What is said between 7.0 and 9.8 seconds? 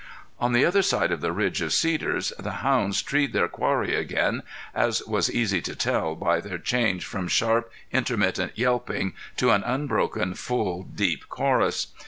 from sharp intermittent yelping to an